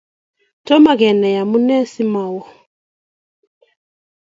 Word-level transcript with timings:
tom 0.65 0.83
kenai 0.99 1.37
amunee 1.41 1.83
simawo 1.93 2.41